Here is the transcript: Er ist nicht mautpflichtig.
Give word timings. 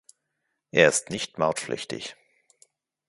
Er 0.71 0.89
ist 0.89 1.11
nicht 1.11 1.37
mautpflichtig. 1.37 2.15